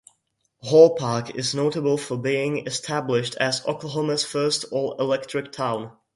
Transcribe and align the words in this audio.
Hall 0.63 0.95
Park 0.95 1.35
is 1.35 1.53
notable 1.53 1.95
for 1.95 2.17
being 2.17 2.65
established 2.65 3.35
as 3.39 3.63
Oklahoma's 3.67 4.23
first 4.25 4.65
"all-electric" 4.71 5.51
town. 5.51 5.91